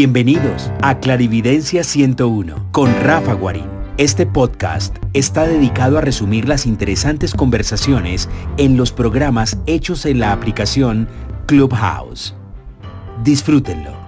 Bienvenidos 0.00 0.72
a 0.80 0.98
Clarividencia 0.98 1.84
101 1.84 2.68
con 2.72 2.90
Rafa 3.02 3.34
Guarín. 3.34 3.66
Este 3.98 4.24
podcast 4.24 4.96
está 5.12 5.46
dedicado 5.46 5.98
a 5.98 6.00
resumir 6.00 6.48
las 6.48 6.64
interesantes 6.64 7.34
conversaciones 7.34 8.26
en 8.56 8.78
los 8.78 8.92
programas 8.92 9.58
hechos 9.66 10.06
en 10.06 10.18
la 10.18 10.32
aplicación 10.32 11.06
Clubhouse. 11.44 12.34
Disfrútenlo. 13.24 13.99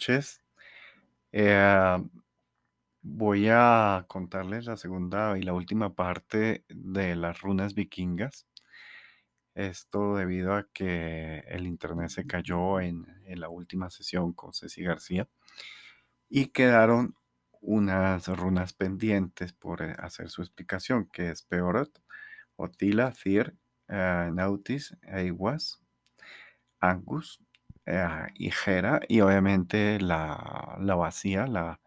Noches. 0.00 0.40
Eh, 1.30 1.98
voy 3.02 3.48
a 3.50 4.06
contarles 4.08 4.64
la 4.64 4.78
segunda 4.78 5.36
y 5.38 5.42
la 5.42 5.52
última 5.52 5.94
parte 5.94 6.64
de 6.68 7.16
las 7.16 7.40
runas 7.42 7.74
vikingas. 7.74 8.46
Esto 9.54 10.16
debido 10.16 10.54
a 10.54 10.68
que 10.72 11.40
el 11.48 11.66
internet 11.66 12.08
se 12.08 12.26
cayó 12.26 12.80
en, 12.80 13.06
la 13.26 13.50
última 13.50 13.90
sesión 13.90 14.32
con 14.32 14.54
Ceci 14.54 14.82
García 14.82 15.28
y 16.30 16.46
quedaron 16.46 17.14
unas 17.60 18.26
runas 18.28 18.72
pendientes 18.72 19.52
por 19.52 19.82
eh, 19.82 19.94
hacer 19.98 20.30
su 20.30 20.40
explicación, 20.40 21.10
que 21.12 21.30
es 21.30 21.42
Peorot, 21.42 22.02
Otila, 22.56 23.12
Thir, 23.12 23.54
eh, 23.88 24.30
Nautis, 24.32 24.96
Eiwas, 25.02 25.82
Angus, 26.80 27.42
eh, 27.90 29.00
y 29.08 29.20
obviamente 29.20 30.00
la, 30.00 30.76
la 30.80 30.94
vacía, 30.94 31.46
la, 31.46 31.80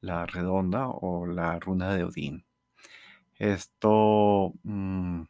la 0.00 0.26
redonda 0.26 0.88
o 0.88 1.26
la 1.26 1.58
runa 1.58 1.94
de 1.94 2.04
Odín. 2.04 2.44
Esto 3.38 4.54
mm, 4.62 5.22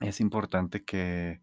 es 0.00 0.20
importante 0.20 0.84
que, 0.84 1.40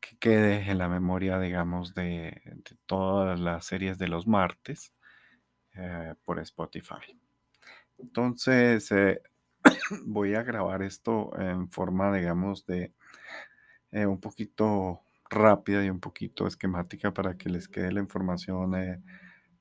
que 0.00 0.16
quede 0.18 0.70
en 0.70 0.78
la 0.78 0.88
memoria, 0.88 1.38
digamos, 1.40 1.94
de, 1.94 2.40
de 2.44 2.76
todas 2.86 3.38
las 3.40 3.64
series 3.66 3.98
de 3.98 4.08
los 4.08 4.26
martes 4.26 4.92
eh, 5.74 6.14
por 6.24 6.40
Spotify. 6.40 7.18
Entonces, 7.98 8.90
eh, 8.92 9.22
voy 10.06 10.34
a 10.34 10.42
grabar 10.42 10.82
esto 10.82 11.30
en 11.38 11.70
forma, 11.70 12.12
digamos, 12.14 12.66
de 12.66 12.92
eh, 13.92 14.06
un 14.06 14.20
poquito 14.20 15.02
rápida 15.30 15.84
y 15.84 15.90
un 15.90 16.00
poquito 16.00 16.46
esquemática 16.46 17.12
para 17.12 17.36
que 17.36 17.48
les 17.50 17.68
quede 17.68 17.92
la 17.92 18.00
información 18.00 18.74
eh, 18.74 19.02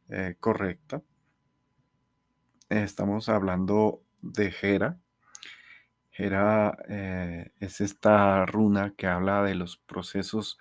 eh, 0.09 0.35
correcta. 0.39 1.01
Estamos 2.69 3.29
hablando 3.29 4.03
de 4.21 4.53
Hera. 4.61 4.99
Hera 6.11 6.77
eh, 6.89 7.51
es 7.59 7.81
esta 7.81 8.45
runa 8.45 8.93
que 8.97 9.07
habla 9.07 9.43
de 9.43 9.55
los 9.55 9.77
procesos, 9.77 10.57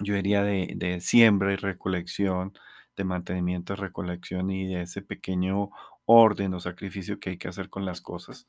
yo 0.00 0.14
diría, 0.14 0.42
de, 0.42 0.72
de 0.76 1.00
siembra 1.00 1.52
y 1.52 1.56
recolección, 1.56 2.52
de 2.96 3.04
mantenimiento, 3.04 3.76
recolección 3.76 4.50
y 4.50 4.66
de 4.66 4.82
ese 4.82 5.02
pequeño 5.02 5.70
orden 6.04 6.54
o 6.54 6.60
sacrificio 6.60 7.18
que 7.18 7.30
hay 7.30 7.38
que 7.38 7.48
hacer 7.48 7.70
con 7.70 7.84
las 7.84 8.00
cosas. 8.00 8.46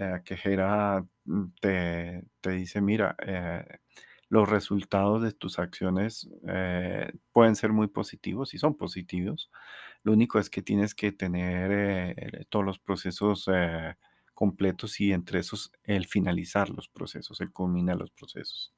Eh, 0.00 0.22
que 0.24 0.38
Hera 0.42 1.04
mm, 1.24 1.44
te, 1.60 2.24
te 2.40 2.50
dice, 2.52 2.80
mira, 2.80 3.16
eh, 3.26 3.64
los 4.28 4.48
resultados 4.48 5.22
de 5.22 5.32
tus 5.32 5.58
acciones 5.58 6.28
eh, 6.48 7.12
pueden 7.32 7.56
ser 7.56 7.72
muy 7.72 7.88
positivos 7.88 8.54
y 8.54 8.58
son 8.58 8.76
positivos. 8.76 9.50
Lo 10.04 10.12
único 10.12 10.38
es 10.38 10.50
que 10.50 10.62
tienes 10.62 10.94
que 10.94 11.12
tener 11.12 11.70
eh, 12.16 12.46
todos 12.48 12.64
los 12.64 12.78
procesos 12.78 13.48
completos 14.34 15.00
y 15.00 15.12
entre 15.12 15.40
esos 15.40 15.72
el 15.84 16.06
finalizar 16.06 16.70
los 16.70 16.88
procesos, 16.88 17.40
el 17.40 17.52
culminar 17.52 17.96
los 17.96 18.10
procesos. 18.10 18.72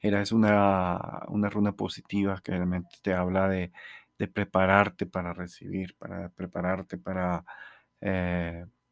Hera 0.00 0.22
es 0.22 0.32
una, 0.32 1.22
una 1.28 1.50
runa 1.50 1.72
positiva 1.72 2.40
que 2.42 2.52
realmente 2.52 2.96
te 3.02 3.12
habla 3.14 3.48
de, 3.48 3.72
de 4.18 4.28
prepararte 4.28 5.06
para 5.06 5.32
recibir, 5.34 5.96
para 5.98 6.30
prepararte 6.30 6.98
para, 6.98 7.44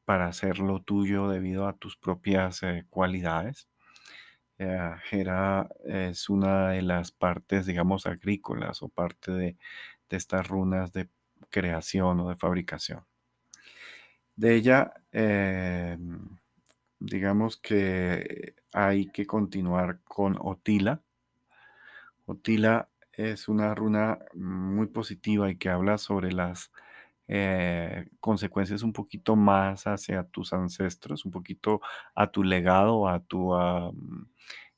para 0.04 0.26
hacer 0.26 0.58
lo 0.58 0.82
tuyo 0.82 1.28
debido 1.28 1.66
a 1.68 1.76
tus 1.76 1.96
propias 1.96 2.62
eh, 2.62 2.86
cualidades. 2.90 3.68
Eh, 4.58 4.90
es 5.84 6.28
una 6.28 6.70
de 6.70 6.82
las 6.82 7.10
partes, 7.12 7.66
digamos, 7.66 8.06
agrícolas 8.06 8.82
o 8.82 8.88
parte 8.88 9.32
de, 9.32 9.56
de 10.08 10.16
estas 10.16 10.46
runas 10.48 10.92
de 10.92 11.08
creación 11.50 12.20
o 12.20 12.28
de 12.28 12.36
fabricación. 12.36 13.04
De 14.36 14.54
ella, 14.54 14.92
eh, 15.12 15.96
digamos 16.98 17.56
que 17.56 18.54
hay 18.72 19.06
que 19.06 19.26
continuar 19.26 20.00
con 20.02 20.36
Otila. 20.40 21.02
Otila 22.26 22.88
es 23.12 23.48
una 23.48 23.74
runa 23.74 24.18
muy 24.34 24.88
positiva 24.88 25.50
y 25.50 25.56
que 25.56 25.68
habla 25.68 25.98
sobre 25.98 26.32
las 26.32 26.72
eh, 27.28 28.06
consecuencias 28.20 28.82
un 28.82 28.92
poquito 28.92 29.36
más 29.36 29.86
hacia 29.86 30.24
tus 30.24 30.52
ancestros, 30.52 31.24
un 31.24 31.32
poquito 31.32 31.80
a 32.14 32.28
tu 32.30 32.42
legado, 32.44 33.08
a 33.08 33.20
tu, 33.20 33.54
ah, 33.54 33.90
mm, 33.92 34.26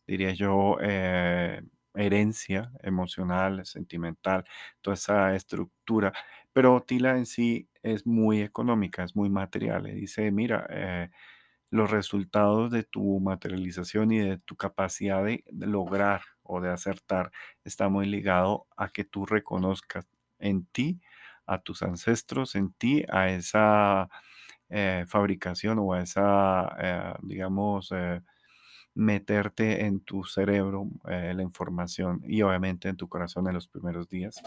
diría 0.07 0.33
yo, 0.33 0.77
eh, 0.81 1.63
herencia 1.95 2.71
emocional, 2.83 3.65
sentimental, 3.67 4.45
toda 4.83 4.95
esa 4.95 5.35
estructura. 5.35 6.13
Pero 6.53 6.75
Otila 6.77 7.17
en 7.17 7.27
sí 7.27 7.69
es 7.83 8.07
muy 8.07 8.43
económica, 8.43 9.05
es 9.05 9.17
muy 9.17 9.29
material. 9.31 9.85
Le 9.85 9.95
dice, 9.95 10.31
mira, 10.31 10.67
eh, 10.71 11.11
los 11.71 11.91
resultados 11.91 12.71
de 12.71 12.85
tu 12.85 13.21
materialización 13.21 14.13
y 14.13 14.19
de 14.21 14.39
tu 14.39 14.57
capacidad 14.57 15.25
de 15.25 15.45
lograr 15.53 16.23
o 16.43 16.61
de 16.61 16.71
acertar 16.71 17.33
está 17.65 17.89
muy 17.89 18.07
ligado 18.07 18.67
a 18.77 18.89
que 18.89 19.05
tú 19.05 19.27
reconozcas 19.27 20.07
en 20.39 20.67
ti, 20.67 21.01
a 21.47 21.59
tus 21.61 21.83
ancestros, 21.83 22.55
en 22.57 22.73
ti, 22.73 23.05
a 23.09 23.31
esa 23.31 24.09
eh, 24.69 25.05
fabricación 25.09 25.79
o 25.79 25.93
a 25.93 26.03
esa, 26.03 26.69
eh, 26.81 27.15
digamos, 27.23 27.93
eh, 27.93 28.21
meterte 28.95 29.85
en 29.87 30.01
tu 30.01 30.25
cerebro 30.25 30.89
la 31.05 31.43
información 31.43 32.23
y 32.25 32.43
obviamente 32.43 32.89
en 32.89 32.97
tu 32.97 33.09
corazón 33.09 33.47
en 33.47 33.55
los 33.55 33.69
primeros 33.69 34.09
días 34.09 34.43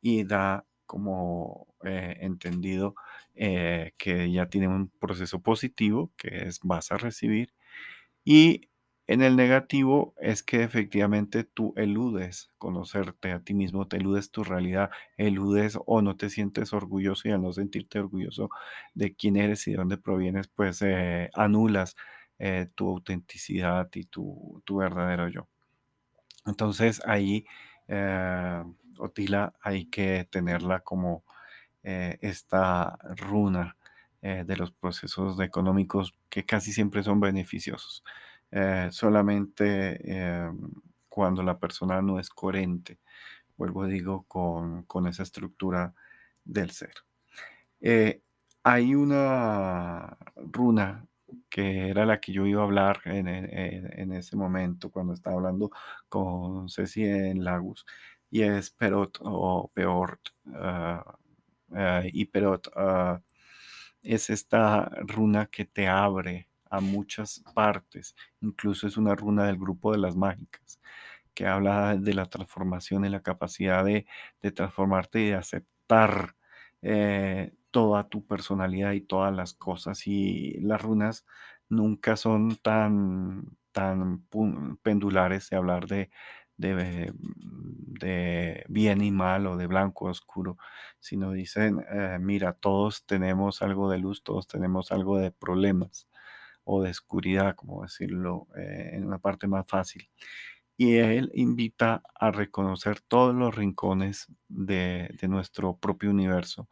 y 0.00 0.24
da 0.24 0.64
como 0.86 1.66
entendido 1.82 2.94
que 3.34 4.30
ya 4.32 4.46
tiene 4.48 4.68
un 4.68 4.88
proceso 4.90 5.40
positivo 5.42 6.12
que 6.16 6.46
es 6.46 6.60
vas 6.62 6.92
a 6.92 6.98
recibir 6.98 7.52
y 8.24 8.69
en 9.12 9.22
el 9.22 9.34
negativo 9.36 10.14
es 10.20 10.42
que 10.44 10.62
efectivamente 10.62 11.42
tú 11.42 11.72
eludes 11.76 12.50
conocerte 12.58 13.32
a 13.32 13.40
ti 13.40 13.54
mismo, 13.54 13.88
te 13.88 13.96
eludes 13.96 14.30
tu 14.30 14.44
realidad, 14.44 14.90
eludes 15.16 15.76
o 15.86 16.00
no 16.00 16.16
te 16.16 16.30
sientes 16.30 16.72
orgulloso 16.72 17.28
y 17.28 17.32
al 17.32 17.42
no 17.42 17.52
sentirte 17.52 17.98
orgulloso 17.98 18.50
de 18.94 19.14
quién 19.16 19.36
eres 19.36 19.66
y 19.66 19.72
de 19.72 19.78
dónde 19.78 19.98
provienes, 19.98 20.46
pues 20.48 20.80
eh, 20.82 21.28
anulas 21.34 21.96
eh, 22.38 22.68
tu 22.76 22.88
autenticidad 22.88 23.88
y 23.94 24.04
tu, 24.04 24.62
tu 24.64 24.76
verdadero 24.76 25.26
yo. 25.28 25.48
Entonces 26.46 27.02
ahí, 27.06 27.46
eh, 27.88 28.62
Otila, 28.98 29.54
hay 29.60 29.86
que 29.86 30.28
tenerla 30.30 30.80
como 30.80 31.24
esta 31.82 32.98
runa 33.16 33.76
de 34.22 34.56
los 34.56 34.70
procesos 34.70 35.40
económicos 35.40 36.14
que 36.28 36.44
casi 36.44 36.72
siempre 36.74 37.02
son 37.02 37.20
beneficiosos. 37.20 38.04
Eh, 38.52 38.88
solamente 38.92 39.98
eh, 40.04 40.50
cuando 41.08 41.42
la 41.42 41.58
persona 41.58 42.02
no 42.02 42.18
es 42.18 42.30
coherente, 42.30 42.98
vuelvo 43.56 43.86
digo, 43.86 44.24
con, 44.28 44.84
con 44.84 45.06
esa 45.08 45.22
estructura 45.24 45.94
del 46.44 46.70
ser. 46.72 46.94
Eh, 47.80 48.22
hay 48.62 48.94
una 48.94 50.16
runa 50.36 51.06
que 51.48 51.88
era 51.90 52.06
la 52.06 52.20
que 52.20 52.32
yo 52.32 52.46
iba 52.46 52.60
a 52.62 52.64
hablar 52.64 53.00
en, 53.04 53.28
en- 53.28 54.12
ese 54.12 54.36
momento 54.36 54.90
cuando 54.90 55.12
estaba 55.14 55.36
hablando 55.36 55.70
con 56.08 56.68
Ceci 56.68 57.04
en 57.04 57.44
Lagos, 57.44 57.86
y 58.30 58.42
es 58.42 58.70
Perot 58.70 59.18
o 59.22 59.70
Peort. 59.74 60.20
ah, 60.54 61.16
ah, 61.74 62.02
y 62.12 62.26
Perot 62.26 62.68
ah, 62.76 63.20
es 64.02 64.30
esta 64.30 64.86
runa 65.08 65.46
que 65.48 65.64
te 65.66 65.88
abre 65.88 66.49
a 66.70 66.80
muchas 66.80 67.42
partes, 67.54 68.14
incluso 68.40 68.86
es 68.86 68.96
una 68.96 69.14
runa 69.14 69.46
del 69.46 69.58
grupo 69.58 69.92
de 69.92 69.98
las 69.98 70.16
mágicas, 70.16 70.80
que 71.34 71.46
habla 71.46 71.96
de 71.96 72.14
la 72.14 72.26
transformación 72.26 73.04
y 73.04 73.08
la 73.10 73.22
capacidad 73.22 73.84
de, 73.84 74.06
transformarte 74.54 75.20
y 75.20 75.26
de 75.28 75.34
aceptar 75.36 76.36
eh, 76.82 77.52
toda 77.70 78.08
tu 78.08 78.26
personalidad 78.26 78.92
y 78.92 79.00
todas 79.02 79.34
las 79.34 79.54
cosas. 79.54 80.06
Y 80.06 80.60
las 80.60 80.82
runas 80.82 81.26
nunca 81.68 82.16
son 82.16 82.56
tan, 82.56 83.56
tan 83.72 84.26
pendulares 84.82 85.50
de 85.50 85.56
hablar 85.56 85.86
de, 85.86 86.10
de, 86.56 87.12
de 87.14 88.64
bien 88.68 89.02
y 89.02 89.10
mal 89.10 89.46
o 89.46 89.56
de 89.56 89.66
blanco 89.66 90.08
a 90.08 90.10
oscuro, 90.12 90.58
sino 90.98 91.32
dicen, 91.32 91.84
eh, 91.90 92.18
mira, 92.20 92.52
todos 92.54 93.06
tenemos 93.06 93.62
algo 93.62 93.90
de 93.90 93.98
luz, 93.98 94.22
todos 94.22 94.46
tenemos 94.46 94.92
algo 94.92 95.18
de 95.18 95.30
problemas 95.30 96.08
o 96.72 96.82
de 96.82 96.90
oscuridad, 96.90 97.56
como 97.56 97.82
decirlo 97.82 98.46
eh, 98.56 98.90
en 98.92 99.04
una 99.04 99.18
parte 99.18 99.48
más 99.48 99.66
fácil. 99.66 100.08
Y 100.76 100.98
él 100.98 101.30
invita 101.34 102.02
a 102.14 102.30
reconocer 102.30 103.00
todos 103.00 103.34
los 103.34 103.54
rincones 103.54 104.28
de, 104.48 105.10
nuestro 105.28 105.76
propio 105.76 106.10
universo 106.10 106.68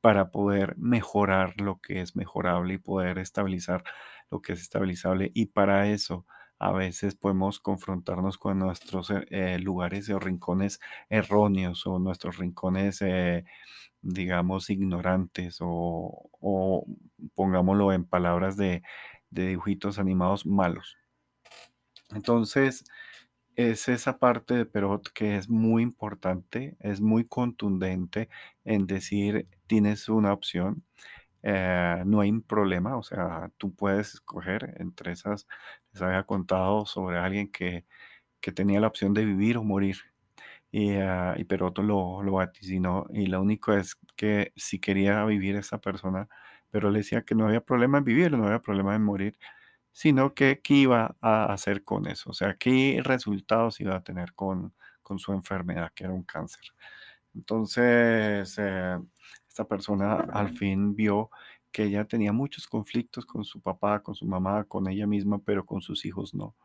para 0.00 0.30
poder 0.30 0.76
mejorar 0.76 1.60
lo 1.60 1.80
que 1.80 2.02
es 2.02 2.14
mejorable 2.14 2.74
y 2.74 2.78
poder 2.78 3.18
estabilizar 3.18 3.84
lo 4.30 4.42
que 4.42 4.52
es 4.52 4.60
estabilizable. 4.60 5.30
Y 5.34 5.46
para 5.46 5.88
eso 5.88 6.26
a 6.58 6.72
veces 6.72 7.14
podemos 7.14 7.58
confrontarnos 7.58 8.36
con 8.38 8.58
nuestros 8.58 9.10
eh, 9.10 9.26
eh, 9.30 9.58
lugares 9.58 10.10
o 10.10 10.18
rincones 10.18 10.78
erróneos 11.08 11.86
o 11.86 11.98
nuestros 11.98 12.36
rincones, 12.38 13.02
digamos, 14.02 14.70
ignorantes 14.70 15.58
o, 15.60 16.30
o 16.40 16.86
pongámoslo 17.34 17.92
en 17.92 18.04
palabras 18.04 18.56
de, 18.56 18.82
de 19.30 19.48
dibujitos 19.48 19.98
animados 19.98 20.46
malos. 20.46 20.96
Entonces, 22.10 22.84
es 23.56 23.88
esa 23.88 24.18
parte 24.18 24.54
de 24.54 24.66
Perot 24.66 25.12
que 25.12 25.36
es 25.36 25.48
muy 25.50 25.82
importante, 25.82 26.76
es 26.80 27.00
muy 27.00 27.26
contundente 27.26 28.28
en 28.64 28.86
decir, 28.86 29.48
tienes 29.66 30.08
una 30.08 30.32
opción, 30.32 30.84
eh, 31.42 32.02
no 32.06 32.20
hay 32.20 32.30
un 32.30 32.42
problema, 32.42 32.96
o 32.96 33.02
sea, 33.02 33.50
tú 33.58 33.74
puedes 33.74 34.14
escoger 34.14 34.76
entre 34.80 35.12
esas, 35.12 35.46
les 35.92 36.02
había 36.02 36.24
contado 36.24 36.86
sobre 36.86 37.18
alguien 37.18 37.50
que, 37.52 37.86
que 38.40 38.52
tenía 38.52 38.80
la 38.80 38.88
opción 38.88 39.14
de 39.14 39.24
vivir 39.26 39.58
o 39.58 39.64
morir. 39.64 39.98
Y, 40.72 40.92
ah, 40.96 41.34
y 41.38 41.44
Perot 41.44 41.78
lo, 41.78 42.22
lo 42.22 42.32
vaticinó 42.34 43.06
y 43.12 43.26
lo 43.26 43.40
único 43.42 43.72
es 43.74 43.96
que 44.16 44.52
si 44.56 44.80
quería 44.80 45.24
vivir 45.24 45.56
esa 45.56 45.80
persona, 45.80 46.28
pero 46.70 46.90
le 46.90 46.98
decía 47.00 47.22
que 47.22 47.34
no 47.34 47.46
había 47.46 47.60
problema 47.64 47.98
en 47.98 48.04
vivir, 48.04 48.32
no 48.32 48.46
había 48.46 48.60
problema 48.62 48.94
en 48.96 49.02
morir, 49.04 49.38
sino 49.92 50.34
que 50.34 50.60
qué 50.62 50.74
iba 50.74 51.16
a 51.20 51.52
hacer 51.52 51.84
con 51.84 52.06
eso, 52.08 52.30
o 52.30 52.34
sea, 52.34 52.56
qué 52.56 53.00
resultados 53.04 53.80
iba 53.80 53.96
a 53.96 54.04
tener 54.04 54.34
con, 54.34 54.74
con 55.02 55.18
su 55.18 55.32
enfermedad, 55.32 55.92
que 55.94 56.04
era 56.04 56.12
un 56.14 56.24
cáncer. 56.24 56.62
Entonces, 57.34 58.56
eh, 58.58 58.98
esta 59.48 59.66
persona 59.66 60.14
al 60.32 60.50
fin 60.50 60.94
vio 60.94 61.30
que 61.72 61.84
ella 61.84 62.04
tenía 62.06 62.32
muchos 62.32 62.66
conflictos 62.66 63.26
con 63.26 63.44
su 63.44 63.60
papá, 63.60 64.02
con 64.02 64.14
su 64.14 64.26
mamá, 64.26 64.64
con 64.64 64.88
ella 64.88 65.06
misma, 65.06 65.38
pero 65.44 65.66
con 65.66 65.80
sus 65.82 66.04
hijos 66.06 66.34
no. 66.34 66.56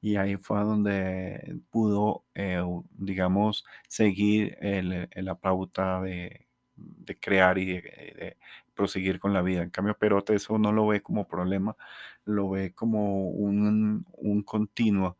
Y 0.00 0.16
ahí 0.16 0.36
fue 0.36 0.60
donde 0.60 1.60
pudo, 1.70 2.24
eh, 2.34 2.62
digamos, 2.92 3.64
seguir 3.88 4.56
el- 4.60 5.08
el- 5.10 5.24
la 5.26 5.34
pauta 5.36 6.00
de, 6.02 6.48
de 6.76 7.18
crear 7.20 7.58
y 7.58 7.66
de, 7.66 7.80
de 7.82 8.36
proseguir 8.80 9.20
con 9.20 9.34
la 9.34 9.42
vida. 9.42 9.62
En 9.62 9.68
cambio, 9.68 9.94
Perote 9.94 10.34
eso 10.34 10.58
no 10.58 10.72
lo 10.72 10.86
ve 10.86 11.02
como 11.02 11.28
problema, 11.28 11.76
lo 12.24 12.48
ve 12.48 12.72
como 12.72 13.28
un, 13.28 14.06
un 14.12 14.42
continuo, 14.42 15.18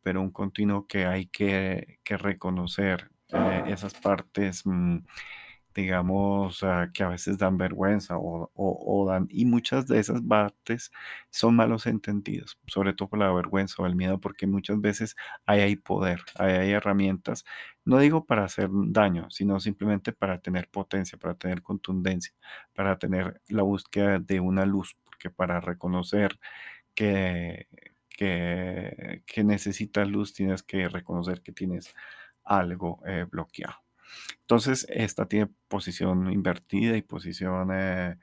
pero 0.00 0.22
un 0.22 0.30
continuo 0.30 0.86
que 0.86 1.04
hay 1.04 1.26
que, 1.26 1.98
que 2.02 2.16
reconocer 2.16 3.10
eh, 3.28 3.64
esas 3.66 3.92
partes. 3.92 4.64
mm, 4.64 4.96
digamos, 5.74 6.62
ah, 6.62 6.90
que 6.92 7.02
a 7.04 7.08
veces 7.08 7.38
dan 7.38 7.56
vergüenza 7.56 8.16
o, 8.18 8.50
o- 8.54 9.06
dan, 9.08 9.26
y 9.30 9.44
muchas 9.46 9.86
de 9.86 9.98
esas 10.00 10.20
partes 10.22 10.90
son 11.30 11.56
malos 11.56 11.86
entendidos, 11.86 12.58
sobre 12.66 12.92
todo 12.94 13.08
por 13.10 13.18
la 13.18 13.32
vergüenza 13.32 13.82
o 13.82 13.86
el 13.86 13.96
miedo, 13.96 14.20
porque 14.20 14.46
muchas 14.46 14.80
veces 14.80 15.16
ahí 15.46 15.60
hay 15.60 15.76
poder, 15.76 16.20
ahí 16.38 16.52
hay 16.52 16.70
herramientas, 16.72 17.44
no 17.84 17.98
digo 17.98 18.24
para 18.26 18.44
hacer 18.44 18.68
daño, 18.72 19.30
sino 19.30 19.60
simplemente 19.60 20.12
para 20.12 20.40
tener 20.40 20.68
potencia, 20.70 21.18
para 21.18 21.34
tener 21.34 21.62
contundencia, 21.62 22.32
para 22.74 22.98
tener 22.98 23.40
la 23.48 23.62
búsqueda 23.62 24.18
de 24.18 24.40
una 24.40 24.66
luz, 24.66 24.96
porque 25.04 25.30
para 25.30 25.60
reconocer 25.60 26.38
que, 26.94 27.68
que, 28.10 29.22
que 29.26 29.44
necesitas 29.44 30.08
luz, 30.08 30.34
tienes 30.34 30.62
que 30.62 30.88
reconocer 30.88 31.42
que 31.42 31.52
tienes 31.52 31.94
algo 32.44 33.00
eh, 33.06 33.26
bloqueado. 33.30 33.81
Entonces, 34.40 34.86
esta 34.90 35.26
tiene 35.26 35.48
posición 35.68 36.32
invertida 36.32 36.96
y 36.96 37.02
posición 37.02 37.70
eh, 37.72 38.18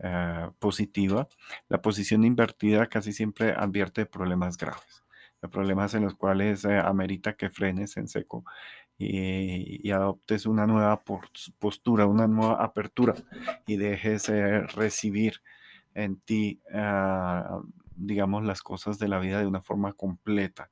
eh, 0.00 0.50
positiva. 0.58 1.28
La 1.68 1.82
posición 1.82 2.24
invertida 2.24 2.86
casi 2.88 3.12
siempre 3.12 3.52
advierte 3.52 4.06
problemas 4.06 4.56
graves, 4.56 5.04
problemas 5.50 5.94
en 5.94 6.04
los 6.04 6.14
cuales 6.14 6.64
eh, 6.64 6.78
amerita 6.78 7.34
que 7.34 7.50
frenes 7.50 7.96
en 7.96 8.08
seco 8.08 8.44
y, 8.98 9.86
y 9.86 9.90
adoptes 9.92 10.46
una 10.46 10.66
nueva 10.66 11.02
pos- 11.04 11.52
postura, 11.58 12.06
una 12.06 12.26
nueva 12.26 12.62
apertura 12.64 13.14
y 13.66 13.76
dejes 13.76 14.28
eh, 14.28 14.62
recibir 14.62 15.42
en 15.94 16.20
ti, 16.20 16.60
ah, 16.74 17.60
digamos, 17.96 18.44
las 18.44 18.62
cosas 18.62 18.98
de 18.98 19.08
la 19.08 19.18
vida 19.18 19.40
de 19.40 19.46
una 19.46 19.60
forma 19.62 19.92
completa 19.94 20.70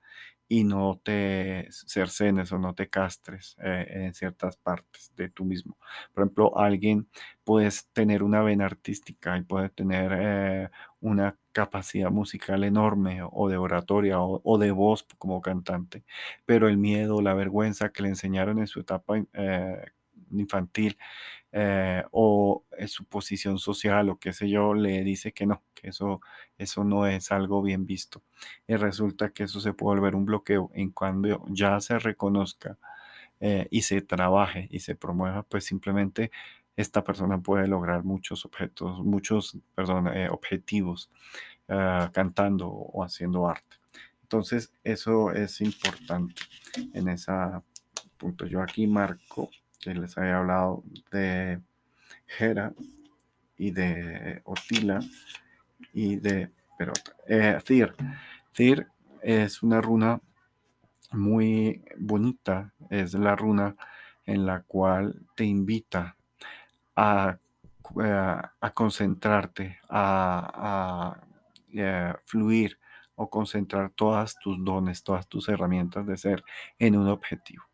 y 0.48 0.64
no 0.64 1.00
te 1.02 1.68
cercenes 1.70 2.52
o 2.52 2.58
no 2.58 2.74
te 2.74 2.88
castres 2.88 3.56
eh, 3.62 3.86
en 3.90 4.14
ciertas 4.14 4.56
partes 4.56 5.12
de 5.16 5.28
tú 5.28 5.44
mismo. 5.44 5.76
Por 6.12 6.24
ejemplo, 6.24 6.58
alguien 6.58 7.08
puede 7.44 7.70
tener 7.92 8.22
una 8.22 8.42
vena 8.42 8.66
artística 8.66 9.36
y 9.38 9.42
puede 9.42 9.70
tener 9.70 10.12
eh, 10.14 10.70
una 11.00 11.36
capacidad 11.52 12.10
musical 12.10 12.64
enorme 12.64 13.20
o 13.22 13.48
de 13.48 13.56
oratoria 13.56 14.20
o, 14.20 14.58
de 14.58 14.70
voz 14.70 15.06
como 15.18 15.40
cantante, 15.40 16.04
pero 16.44 16.68
el 16.68 16.76
miedo, 16.76 17.22
la 17.22 17.34
vergüenza 17.34 17.90
que 17.90 18.02
le 18.02 18.10
enseñaron 18.10 18.58
en 18.58 18.66
su 18.66 18.80
etapa 18.80 19.14
eh, 19.32 19.84
infantil 20.32 20.98
o 22.10 22.65
su 22.88 23.04
posición 23.04 23.58
social 23.58 24.08
o 24.10 24.18
qué 24.18 24.32
sé 24.32 24.48
yo, 24.48 24.74
le 24.74 25.02
dice 25.04 25.32
que 25.32 25.46
no, 25.46 25.62
que 25.74 25.88
eso, 25.88 26.20
eso 26.58 26.84
no 26.84 27.06
es 27.06 27.32
algo 27.32 27.62
bien 27.62 27.86
visto. 27.86 28.22
Y 28.66 28.76
resulta 28.76 29.30
que 29.30 29.44
eso 29.44 29.60
se 29.60 29.72
puede 29.72 29.98
volver 29.98 30.14
un 30.14 30.26
bloqueo 30.26 30.70
en 30.74 30.90
cuando 30.90 31.44
ya 31.48 31.80
se 31.80 31.98
reconozca 31.98 32.78
eh, 33.40 33.68
y 33.70 33.82
se 33.82 34.00
trabaje 34.02 34.68
y 34.70 34.80
se 34.80 34.94
promueva, 34.94 35.42
pues 35.42 35.64
simplemente 35.64 36.30
esta 36.76 37.04
persona 37.04 37.38
puede 37.38 37.66
lograr 37.66 38.04
muchos 38.04 38.44
objetos, 38.44 39.00
muchos, 39.00 39.58
perdón, 39.74 40.08
eh, 40.08 40.28
objetivos 40.30 41.10
ah, 41.68 42.10
cantando 42.12 42.68
o 42.68 43.02
haciendo 43.04 43.48
arte. 43.48 43.76
Entonces, 44.22 44.72
eso 44.84 45.32
es 45.32 45.60
importante 45.60 46.42
en 46.92 47.08
ese 47.08 47.32
punto. 48.16 48.46
Yo 48.46 48.60
aquí 48.60 48.86
marco 48.86 49.50
que 49.80 49.94
les 49.94 50.18
había 50.18 50.38
hablado 50.38 50.82
de 51.12 51.60
Hera 52.38 52.72
y 53.56 53.70
de 53.70 54.40
Otila 54.44 55.00
y 55.92 56.16
de 56.16 56.50
Perota. 56.78 57.12
Eh, 57.26 57.58
Thir. 58.52 58.86
Es 59.22 59.62
una 59.62 59.80
runa 59.80 60.20
muy 61.12 61.82
bonita. 61.98 62.72
Es 62.90 63.14
la 63.14 63.34
runa 63.34 63.76
en 64.24 64.46
la 64.46 64.62
cual 64.62 65.20
te 65.34 65.44
invita 65.44 66.16
a, 66.94 67.38
eh, 68.02 68.36
a 68.60 68.70
concentrarte, 68.72 69.78
a, 69.88 71.16
a, 71.18 71.26
eh, 71.72 72.14
fluir 72.24 72.78
o 73.14 73.30
concentrar 73.30 73.90
todas 73.90 74.38
tus 74.38 74.62
dones, 74.62 75.02
todas 75.02 75.26
tus 75.28 75.48
herramientas 75.48 76.06
de 76.06 76.16
ser 76.16 76.44
en 76.78 76.96
un 76.96 77.08
objetivo. 77.08 77.65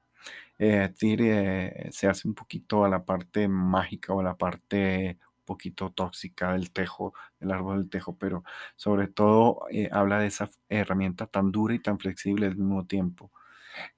Eh, 0.64 0.90
Tyr 0.96 1.20
eh, 1.22 1.88
se 1.92 2.06
hace 2.08 2.28
un 2.28 2.34
poquito 2.34 2.84
a 2.84 2.88
la 2.88 3.04
parte 3.04 3.48
mágica 3.48 4.12
o 4.14 4.20
a 4.20 4.22
la 4.22 4.36
parte 4.36 5.18
un 5.40 5.44
poquito 5.44 5.90
tóxica 5.90 6.52
del 6.52 6.70
tejo, 6.72 7.14
del 7.40 7.50
árbol 7.52 7.78
del 7.80 7.90
tejo, 7.90 8.16
pero 8.16 8.44
sobre 8.76 9.08
todo 9.08 9.66
eh, 9.72 9.88
habla 9.92 10.20
de 10.20 10.28
esa 10.28 10.48
herramienta 10.68 11.26
tan 11.26 11.50
dura 11.50 11.74
y 11.74 11.80
tan 11.80 11.98
flexible 11.98 12.46
al 12.46 12.56
mismo 12.56 12.86
tiempo, 12.86 13.32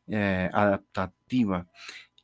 eh, 0.09 0.51
adaptativa. 0.53 1.69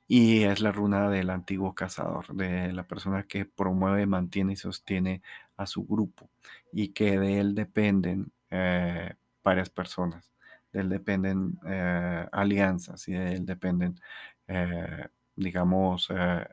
Y 0.09 0.43
es 0.45 0.61
la 0.61 0.73
runa 0.73 1.09
del 1.11 1.31
antiguo 1.31 1.75
cazador, 1.75 2.35
de 2.35 2.73
la 2.73 2.85
persona 2.87 3.25
que 3.25 3.45
promueve, 3.47 4.07
mantiene 4.07 4.55
y 4.55 4.57
sostiene 4.57 5.23
a 5.57 5.67
su 5.67 5.87
grupo 5.87 6.31
y 6.73 6.89
que 6.89 7.19
de 7.19 7.41
él 7.41 7.55
dependen 7.55 8.33
eh, 8.51 9.15
varias 9.45 9.71
personas, 9.71 10.33
de 10.73 10.81
él 10.81 10.89
dependen 10.89 11.59
eh, 11.67 12.27
alianzas 12.33 13.07
y 13.09 13.13
de 13.13 13.33
él 13.35 13.47
dependen, 13.47 14.01
eh, 14.47 15.07
digamos, 15.37 16.09
eh, 16.11 16.47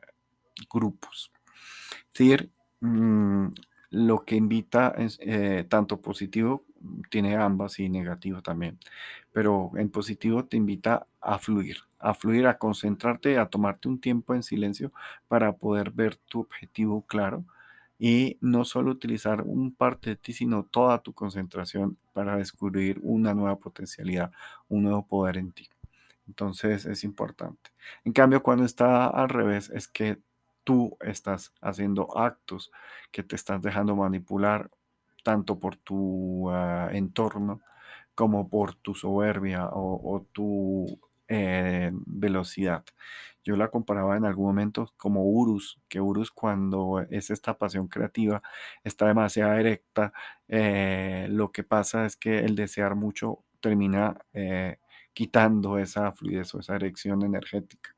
grupos. 0.70 1.32
Decir, 2.12 2.50
mm, 2.80 3.46
lo 3.90 4.24
que 4.24 4.36
invita 4.36 4.94
es 4.98 5.18
tanto 5.68 6.00
positivo, 6.00 6.64
tiene 7.10 7.36
ambas 7.36 7.78
y 7.78 7.88
negativo 7.88 8.42
también, 8.42 8.78
pero 9.32 9.70
en 9.76 9.90
positivo 9.90 10.44
te 10.44 10.56
invita 10.56 11.06
a 11.20 11.38
fluir, 11.38 11.78
a 11.98 12.14
fluir, 12.14 12.46
a 12.46 12.58
concentrarte, 12.58 13.38
a 13.38 13.46
tomarte 13.46 13.88
un 13.88 14.00
tiempo 14.00 14.34
en 14.34 14.42
silencio 14.42 14.92
para 15.26 15.52
poder 15.52 15.90
ver 15.90 16.16
tu 16.16 16.40
objetivo 16.40 17.02
claro 17.06 17.44
y 17.98 18.38
no 18.40 18.64
solo 18.64 18.92
utilizar 18.92 19.42
un 19.42 19.74
parte 19.74 20.10
de 20.10 20.16
ti, 20.16 20.32
sino 20.32 20.64
toda 20.64 20.98
tu 21.00 21.12
concentración 21.12 21.98
para 22.12 22.36
descubrir 22.36 23.00
una 23.02 23.34
nueva 23.34 23.56
potencialidad, 23.56 24.30
un 24.68 24.84
nuevo 24.84 25.06
poder 25.06 25.36
en 25.36 25.52
ti. 25.52 25.68
Entonces 26.28 26.86
es 26.86 27.04
importante. 27.04 27.70
En 28.04 28.12
cambio, 28.12 28.42
cuando 28.42 28.64
está 28.64 29.06
al 29.06 29.28
revés, 29.28 29.70
es 29.70 29.88
que 29.88 30.18
tú 30.62 30.96
estás 31.00 31.52
haciendo 31.62 32.16
actos 32.16 32.70
que 33.10 33.22
te 33.22 33.34
estás 33.36 33.62
dejando 33.62 33.96
manipular 33.96 34.70
tanto 35.24 35.58
por 35.58 35.76
tu 35.76 36.50
ah, 36.50 36.90
entorno 36.92 37.60
como 38.14 38.48
por 38.48 38.74
tu 38.74 38.94
soberbia 38.94 39.68
o, 39.72 40.26
tu 40.32 40.98
eh, 41.28 41.90
velocidad. 42.06 42.84
Yo 43.44 43.56
la 43.56 43.68
comparaba 43.70 44.16
en 44.16 44.24
algún 44.24 44.46
momento 44.46 44.92
como 44.96 45.24
Urus, 45.24 45.80
que 45.88 46.00
Urus 46.00 46.30
cuando 46.30 47.00
es 47.10 47.30
esta 47.30 47.56
pasión 47.58 47.88
creativa 47.88 48.42
está 48.84 49.06
demasiado 49.08 49.54
erecta, 49.54 50.12
eh, 50.48 51.26
lo 51.30 51.52
que 51.52 51.64
pasa 51.64 52.04
es 52.06 52.16
que 52.16 52.40
el 52.40 52.56
desear 52.56 52.94
mucho 52.94 53.44
termina 53.60 54.18
eh, 54.34 54.78
quitando 55.12 55.78
esa 55.78 56.12
fluidez 56.12 56.54
o 56.54 56.60
esa 56.60 56.76
erección 56.76 57.24
energética. 57.24 57.94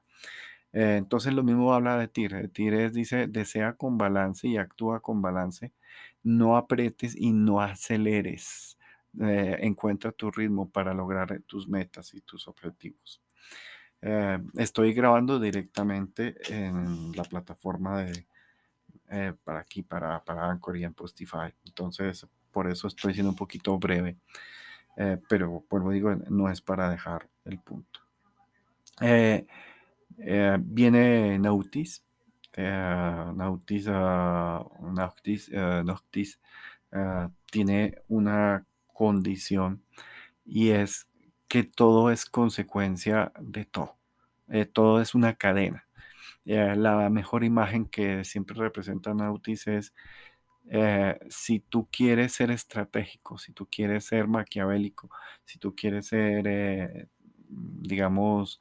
entonces 0.73 1.33
lo 1.35 1.43
mismo 1.45 1.75
habla 1.75 1.99
de 1.99 2.09
Tir. 2.09 2.51
Tir 2.53 2.93
dice, 2.93 3.27
desea 3.29 3.75
con 3.75 3.99
balance 3.99 4.49
y 4.49 4.57
actúa 4.59 5.01
con 5.01 5.23
balance. 5.23 5.73
No 6.23 6.57
apretes 6.57 7.17
y 7.17 7.33
no 7.33 7.61
aceleres. 7.61 8.79
Eh, 9.19 9.59
encuentra 9.63 10.13
tu 10.13 10.31
ritmo 10.31 10.71
para 10.71 10.95
lograr 10.95 11.41
tus 11.47 11.69
metas 11.69 12.15
y 12.15 12.21
tus 12.21 12.47
objetivos. 12.47 13.21
Eh, 14.01 14.39
estoy 14.57 14.95
grabando 14.95 15.41
directamente 15.41 16.37
en 16.49 17.13
la 17.13 17.25
plataforma 17.25 18.03
de 18.03 18.27
eh, 19.11 19.33
para 19.43 19.61
aquí, 19.61 19.83
para, 19.83 20.23
para 20.23 20.49
Anchor 20.49 20.77
y 20.77 20.85
en 20.85 20.95
Postify. 20.95 21.53
Entonces, 21.67 22.25
por 22.53 22.71
eso 22.71 22.87
estoy 22.87 23.13
siendo 23.15 23.31
un 23.31 23.37
poquito 23.37 23.77
breve. 23.79 24.17
pero, 25.29 25.65
como 25.69 25.91
digo, 25.91 26.15
no 26.29 26.49
es 26.51 26.61
para 26.61 26.91
dejar 26.91 27.29
el 27.45 27.59
punto. 27.59 28.01
viene 30.61 31.39
Nautis. 31.39 32.05
Nautis, 32.57 33.87
uh, 33.87 34.91
Nautis, 34.93 35.51
Nautis 35.51 36.39
tiene 37.51 37.95
una 38.09 38.67
condición 39.01 39.83
y 40.45 40.71
es 40.73 41.09
que 41.49 41.65
todo 41.65 42.11
es 42.11 42.27
consecuencia 42.27 43.33
de 43.41 43.65
todo. 43.65 43.97
Eh, 44.49 44.67
todo 44.67 45.01
es 45.01 45.15
una 45.15 45.37
cadena. 45.37 45.87
Eh, 46.45 46.77
la 46.77 47.09
mejor 47.11 47.43
imagen 47.45 47.87
que 47.87 48.25
siempre 48.25 48.57
representa 48.59 49.15
Nautis 49.15 49.67
es 49.69 49.95
eh, 50.71 51.19
si 51.31 51.61
tú 51.61 51.89
quieres 51.91 52.35
ser 52.35 52.51
estratégico, 52.51 53.39
si 53.39 53.53
tú 53.55 53.67
quieres 53.71 54.05
ser 54.05 54.29
maquiavélico, 54.29 55.11
si 55.47 55.59
tú 55.59 55.75
quieres 55.75 56.09
ser, 56.09 57.09
digamos, 57.49 58.61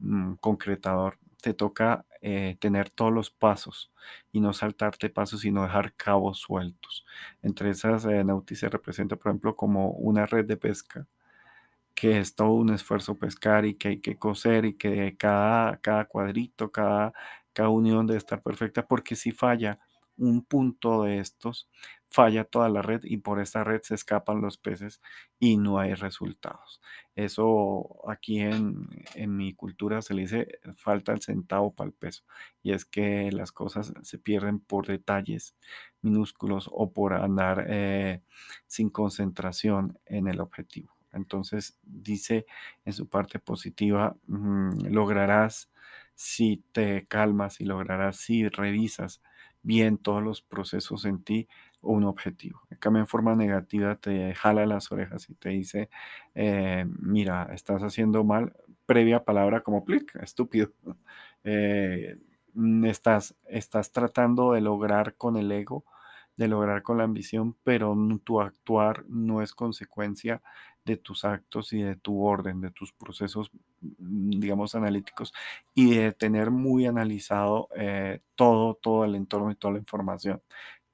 mm, 0.00 0.34
concretador, 0.34 1.18
te 1.42 1.54
toca 1.54 2.06
eh, 2.20 2.56
tener 2.60 2.90
todos 2.90 3.12
los 3.12 3.30
pasos 3.30 3.92
y 4.32 4.40
no 4.40 4.52
saltarte 4.52 5.10
pasos, 5.10 5.40
sino 5.42 5.62
dejar 5.62 5.94
cabos 5.94 6.38
sueltos. 6.38 7.06
Entre 7.42 7.70
esas, 7.70 8.04
eh, 8.06 8.24
se 8.54 8.68
representa, 8.68 9.16
por 9.16 9.30
ejemplo, 9.30 9.56
como 9.56 9.90
una 9.92 10.26
red 10.26 10.44
de 10.46 10.56
pesca, 10.56 11.06
que 11.94 12.18
es 12.20 12.34
todo 12.34 12.52
un 12.52 12.70
esfuerzo 12.70 13.16
pescar 13.18 13.64
y 13.66 13.74
que 13.74 13.88
hay 13.88 14.00
que 14.00 14.18
coser 14.18 14.64
y 14.64 14.74
que 14.74 15.16
cada, 15.18 15.78
cada 15.78 16.04
cuadrito, 16.06 16.70
cada, 16.70 17.12
cada 17.52 17.70
unión 17.70 18.06
debe 18.06 18.18
estar 18.18 18.42
perfecta, 18.42 18.86
porque 18.86 19.16
si 19.16 19.32
falla 19.32 19.80
un 20.16 20.44
punto 20.44 21.04
de 21.04 21.18
estos, 21.18 21.68
falla 22.10 22.44
toda 22.44 22.68
la 22.68 22.82
red 22.82 23.02
y 23.04 23.18
por 23.18 23.40
esa 23.40 23.64
red 23.64 23.80
se 23.82 23.94
escapan 23.94 24.40
los 24.40 24.56
peces 24.58 25.00
y 25.38 25.56
no 25.56 25.78
hay 25.78 25.94
resultados. 25.94 26.80
Eso 27.14 28.08
aquí 28.08 28.40
en, 28.40 28.88
mi 29.26 29.54
cultura 29.54 30.02
se 30.02 30.14
le 30.14 30.22
dice 30.22 30.60
falta 30.76 31.12
el 31.12 31.20
centavo 31.20 31.74
para 31.74 31.88
el 31.88 31.94
peso 31.94 32.24
y 32.62 32.72
es 32.72 32.84
que 32.84 33.30
las 33.32 33.52
cosas 33.52 33.92
se 34.02 34.18
pierden 34.18 34.60
por 34.60 34.86
detalles 34.86 35.54
minúsculos 36.00 36.68
o 36.72 36.92
por 36.92 37.14
andar 37.14 37.66
eh, 37.68 38.22
sin 38.66 38.90
concentración 38.90 39.98
en 40.06 40.28
el 40.28 40.40
objetivo. 40.40 40.96
Entonces 41.12 41.78
dice 41.82 42.46
en 42.84 42.92
su 42.92 43.08
parte 43.08 43.38
positiva, 43.38 44.16
mm, 44.26 44.86
lograrás 44.90 45.70
si 46.14 46.64
te 46.72 47.06
calmas 47.06 47.60
y 47.60 47.64
lograrás 47.64 48.16
si 48.16 48.48
revisas 48.48 49.22
bien 49.62 49.98
todos 49.98 50.22
los 50.22 50.42
procesos 50.42 51.04
en 51.04 51.22
ti 51.22 51.48
un 51.82 52.04
objetivo. 52.04 52.60
En 52.70 52.78
cambio, 52.78 53.00
en 53.02 53.06
forma 53.08 53.34
negativa 53.34 53.96
te 53.96 54.34
jala 54.34 54.66
las 54.66 54.90
orejas 54.92 55.28
y 55.30 55.34
te 55.34 55.50
dice, 55.50 55.90
eh, 56.34 56.86
mira, 57.00 57.48
estás 57.54 57.82
haciendo 57.82 58.24
mal, 58.24 58.54
previa 58.86 59.24
palabra 59.24 59.62
como 59.62 59.84
plic, 59.84 60.14
estúpido. 60.16 60.72
Eh, 61.44 62.18
mm, 62.54 62.84
estás, 62.86 63.34
estás 63.46 63.92
tratando 63.92 64.52
de 64.52 64.60
lograr 64.60 65.14
con 65.16 65.36
el 65.36 65.50
ego, 65.52 65.84
de 66.36 66.48
lograr 66.48 66.82
con 66.82 66.98
la 66.98 67.04
ambición, 67.04 67.56
pero 67.64 67.96
tu 68.24 68.40
actuar 68.40 69.04
no 69.08 69.40
es 69.40 69.54
consecuencia 69.54 70.42
de 70.84 70.96
tus 70.96 71.24
actos 71.24 71.72
y 71.72 71.82
de 71.82 71.96
tu 71.96 72.24
orden, 72.24 72.60
de 72.60 72.70
tus 72.70 72.92
procesos, 72.92 73.50
mm, 73.80 74.30
digamos, 74.40 74.74
analíticos 74.74 75.32
y 75.74 75.94
de 75.96 76.12
tener 76.12 76.50
muy 76.50 76.86
analizado 76.86 77.68
eh, 77.76 78.20
todo, 78.34 78.74
todo 78.74 79.04
el 79.04 79.14
entorno 79.14 79.50
y 79.50 79.56
toda 79.56 79.74
la 79.74 79.80
información 79.80 80.42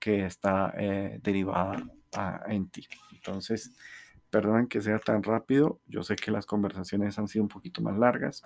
que 0.04 0.26
está 0.26 0.75
eh, 0.76 1.18
derivada 1.23 1.82
en 2.46 2.68
ti. 2.68 2.87
Entonces, 3.12 3.73
perdonen 4.28 4.66
que 4.66 4.82
sea 4.82 4.99
tan 4.99 5.23
rápido. 5.23 5.80
Yo 5.87 6.02
sé 6.02 6.14
que 6.14 6.30
las 6.30 6.44
conversaciones 6.44 7.18
han 7.18 7.26
sido 7.26 7.44
un 7.44 7.49
poquito 7.49 7.80
más 7.80 7.96
largas, 7.96 8.42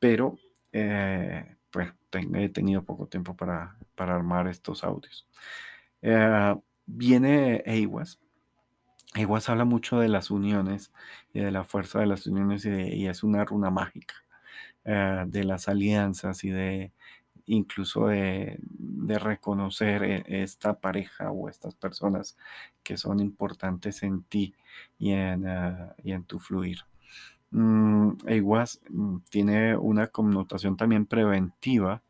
pero 0.00 0.36
eh, 0.72 1.54
bueno, 1.72 1.94
he 2.34 2.48
tenido 2.48 2.82
poco 2.82 3.06
tiempo 3.06 3.36
para, 3.36 3.76
armar 3.98 4.48
estos 4.48 4.82
audios. 4.82 5.28
Eh, 6.02 6.56
viene 6.86 7.62
EIWAS. 7.64 8.18
EIWAS 9.14 9.48
habla 9.50 9.64
mucho 9.64 10.00
de 10.00 10.08
las 10.08 10.28
uniones 10.28 10.92
y 11.32 11.38
de 11.38 11.52
la 11.52 11.62
fuerza 11.62 12.00
de 12.00 12.06
las 12.06 12.26
uniones 12.26 12.64
y, 12.64 13.06
es 13.06 13.22
una 13.22 13.44
runa 13.44 13.70
mágica 13.70 14.14
de 14.84 15.44
las 15.44 15.68
alianzas 15.68 16.42
y 16.44 16.50
de 16.50 16.92
incluso 17.48 18.08
de, 18.08 18.58
reconocer 19.18 20.02
e, 20.04 20.42
esta 20.42 20.78
pareja 20.78 21.30
o 21.32 21.48
estas 21.48 21.74
personas 21.74 22.36
que 22.82 22.96
son 22.96 23.20
importantes 23.20 24.02
en 24.02 24.22
ti 24.22 24.54
y 24.98 25.12
en, 25.12 25.46
ah, 25.46 25.94
tu 26.26 26.38
fluir. 26.38 26.78
Mm, 27.50 28.12
mm, 28.90 29.18
tiene 29.30 29.76
una 29.76 30.08
connotación 30.08 30.76
también 30.76 31.06
preventiva 31.06 32.02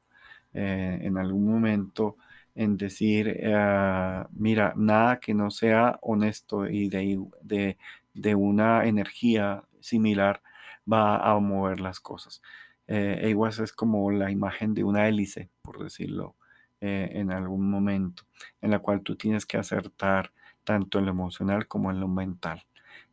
eh, 0.54 0.99
en 1.02 1.18
algún 1.18 1.47
momento 1.47 2.16
en 2.54 2.76
decir, 2.76 3.40
ah, 3.54 4.28
mira, 4.33 4.75
nada 4.76 5.21
que 5.21 5.35
no 5.35 5.50
sea 5.50 5.99
honesto 6.02 6.68
y 6.68 6.88
de 6.88 8.35
una 8.35 8.85
energía 8.85 9.62
similar 9.80 10.42
va 10.90 11.18
a 11.18 11.38
mover 11.38 11.80
las 11.80 12.00
cosas 12.00 12.42
eh, 12.88 13.35
es 13.62 13.73
como 13.73 14.11
la 14.11 14.30
imagen 14.30 14.75
de 14.75 14.83
una 14.83 15.09
hélice, 15.09 15.50
por 15.62 15.83
decirlo, 15.83 16.37
eh, 16.80 17.11
en 17.12 17.30
algún 17.30 17.71
momento, 17.71 18.25
en 18.62 18.71
la 18.71 18.78
cual 18.78 19.02
tú 19.02 19.16
tienes 19.16 19.45
que 19.45 19.59
acertar 19.59 20.33
tanto 20.64 20.99
en 20.99 21.04
lo 21.04 21.11
emocional 21.11 21.68
como 21.68 21.90
en 21.90 22.00
lo 22.00 22.09
mental. 22.09 22.64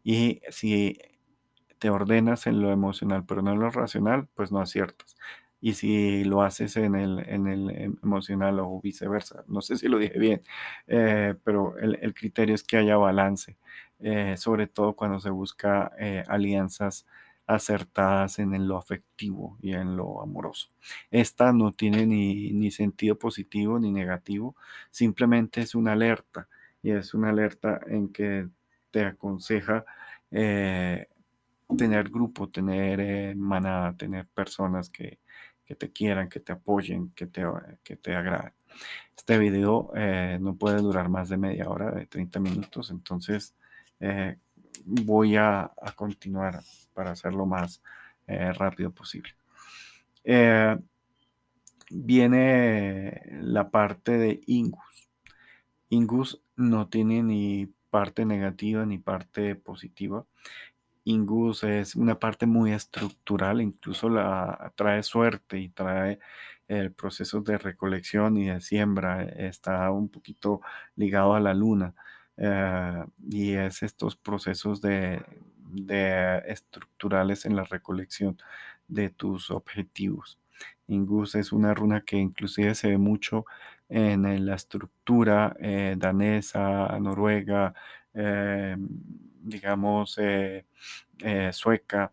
Y 0.03 0.41
si 0.49 0.97
te 1.79 1.89
ordenas 1.89 2.47
en 2.47 2.61
lo 2.61 2.71
emocional, 2.71 3.25
pero 3.25 3.41
no 3.41 3.51
en 3.51 3.59
lo 3.59 3.69
racional, 3.69 4.27
pues 4.33 4.51
no 4.51 4.59
aciertas. 4.59 5.17
Y 5.59 5.73
si 5.73 6.23
lo 6.23 6.41
haces 6.43 6.77
en 6.77 6.95
el, 6.95 7.27
en 7.27 7.47
el 7.47 7.97
emocional 8.03 8.59
o 8.59 8.79
viceversa, 8.81 9.43
no 9.47 9.61
sé 9.61 9.77
si 9.77 9.87
lo 9.87 9.97
dije 9.97 10.19
bien, 10.19 10.41
eh, 10.87 11.35
pero 11.43 11.77
el, 11.79 12.13
criterio 12.13 12.55
es 12.55 12.63
que 12.63 12.77
haya 12.77 12.97
balance, 12.97 13.57
eh, 13.99 14.35
sobre 14.37 14.67
todo 14.67 14.93
cuando 14.95 15.19
se 15.19 15.31
busca 15.31 15.91
alianzas 16.27 17.05
acertadas 17.47 18.39
en 18.39 18.67
lo 18.67 18.77
afectivo 18.77 19.57
y 19.61 19.73
en 19.73 19.95
lo 19.95 20.21
amoroso. 20.21 20.69
Esta 21.11 21.53
no 21.53 21.71
tiene 21.71 22.05
ni, 22.05 22.71
sentido 22.71 23.17
positivo 23.17 23.79
ni 23.79 23.91
negativo, 23.91 24.55
simplemente 24.91 25.61
es 25.61 25.75
una 25.75 25.93
alerta 25.93 26.47
y 26.81 26.91
es 26.91 27.13
una 27.13 27.29
alerta 27.29 27.79
en 27.87 28.09
que 28.09 28.47
te 28.91 29.05
aconseja 29.05 29.85
eh, 30.31 31.07
tener 31.77 32.09
grupo, 32.09 32.49
tener 32.49 32.99
eh, 32.99 33.35
manada, 33.35 33.95
tener 33.95 34.27
personas 34.27 34.89
que, 34.89 35.19
te 35.77 35.91
quieran, 35.91 36.29
que 36.29 36.39
te 36.39 36.53
apoyen, 36.53 37.11
que 37.11 37.27
te, 37.27 37.43
que 37.83 37.95
te 37.95 38.15
agraden. 38.15 38.53
Este 39.17 39.37
video 39.37 39.91
eh, 39.95 40.37
no 40.39 40.55
puede 40.55 40.77
durar 40.77 41.09
más 41.09 41.29
de 41.29 41.37
media 41.37 41.69
hora, 41.69 41.91
de 41.91 42.05
30 42.05 42.39
minutos, 42.39 42.91
entonces 42.91 43.55
voy 44.85 45.35
a, 45.35 45.71
continuar 45.95 46.61
para 46.93 47.11
hacerlo 47.11 47.45
más 47.45 47.81
eh, 48.27 48.53
rápido 48.53 48.91
posible. 48.91 49.35
Eh, 50.23 50.77
viene 51.89 53.21
la 53.41 53.69
parte 53.69 54.17
de 54.17 54.41
Ingus. 54.47 55.09
Ingus 55.89 56.41
no 56.55 56.87
tiene 56.87 57.23
ni 57.23 57.67
parte 57.89 58.25
negativa 58.25 58.85
ni 58.85 58.97
parte 58.97 59.55
positiva. 59.55 60.25
Ingus 61.05 61.63
es 61.63 61.95
una 61.95 62.19
parte 62.19 62.45
muy 62.47 62.71
estructural, 62.71 63.61
incluso 63.61 64.09
la 64.09 64.73
trae 64.75 65.03
suerte 65.03 65.59
y 65.59 65.69
trae 65.69 66.19
el 66.67 66.91
proceso 66.91 67.41
de 67.41 67.57
recolección 67.57 68.37
y 68.37 68.47
de 68.47 68.59
siembra, 68.59 69.23
está 69.23 69.91
un 69.91 70.09
poquito 70.09 70.61
ligado 70.95 71.35
a 71.35 71.39
la 71.39 71.53
luna. 71.53 71.93
Eh, 72.37 73.03
y 73.29 73.53
es 73.53 73.83
estos 73.83 74.15
procesos 74.15 74.81
de, 74.81 75.23
de 75.71 76.43
estructurales 76.47 77.45
en 77.45 77.55
la 77.55 77.63
recolección 77.63 78.37
de 78.87 79.09
tus 79.09 79.51
objetivos. 79.51 80.39
Ingus 80.87 81.35
es 81.35 81.51
una 81.51 81.73
runa 81.73 82.01
que 82.01 82.17
inclusive 82.17 82.75
se 82.75 82.89
ve 82.89 82.97
mucho 82.97 83.45
en 83.89 84.45
la 84.45 84.55
estructura 84.55 85.55
eh, 85.59 85.95
danesa, 85.97 86.97
noruega, 86.99 87.73
eh, 88.13 88.75
digamos, 89.41 90.19
sueca, 91.51 92.11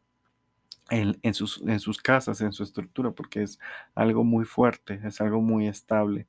en, 0.91 1.35
sus, 1.35 1.63
en 1.67 1.81
sus 1.81 1.99
casas, 2.01 2.41
en 2.41 2.53
su 2.53 2.63
estructura, 2.63 3.13
porque 3.13 3.43
es 3.43 3.59
algo 3.95 4.25
muy 4.25 4.45
fuerte, 4.45 5.01
es 5.05 5.21
algo 5.21 5.41
muy 5.41 5.67
estable, 5.67 6.27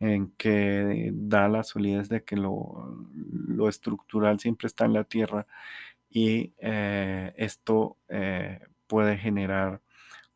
en 0.00 0.30
que 0.38 1.10
da 1.12 1.48
la 1.48 1.62
solidez 1.62 2.08
de 2.08 2.24
que 2.24 2.36
lo, 2.36 2.95
lo 3.56 3.68
estructural 3.68 4.38
siempre 4.40 4.66
está 4.66 4.84
en 4.84 4.92
la 4.94 5.04
tierra 5.04 5.46
y 6.10 6.52
esto 6.58 7.98
puede 8.86 9.18
generar 9.18 9.80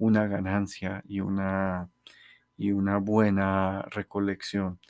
una 0.01 0.27
ganancia 0.27 1.03
y 1.07 1.21
una, 1.21 1.89
y 2.57 2.73
una 2.73 2.99
buena 2.99 3.83
recolección. 3.91 4.81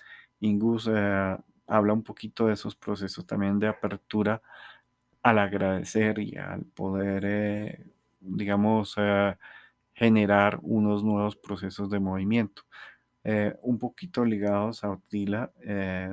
Ingus 0.41 0.89
eh, 0.91 1.37
habla 1.67 1.93
un 1.93 2.03
poquito 2.03 2.47
de 2.47 2.55
esos 2.55 2.75
procesos 2.77 3.27
también 3.27 3.59
de 3.59 3.69
apertura 3.69 4.41
al 5.23 5.39
agradecer 5.39 6.19
y 6.21 6.37
al 6.37 6.65
poder, 6.65 7.25
eh, 7.27 7.87
digamos, 8.21 8.95
eh, 8.99 9.37
generar 9.95 10.59
unos 10.63 11.05
nuevos 11.05 11.37
procesos 11.37 11.91
de 11.91 12.01
movimiento. 12.01 12.63
un 13.63 13.79
poquito 13.79 14.25
ligados 14.25 14.83
a 14.85 14.91
Otila, 14.91 15.53